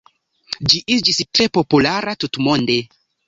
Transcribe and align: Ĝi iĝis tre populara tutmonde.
Ĝi 0.71 0.79
iĝis 0.95 1.19
tre 1.35 1.47
populara 1.59 2.17
tutmonde. 2.25 2.79